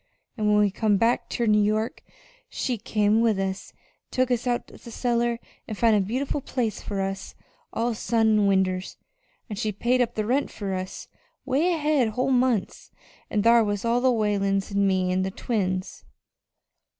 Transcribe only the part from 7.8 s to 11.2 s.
sun an' winders, an' she paid up the rent fur us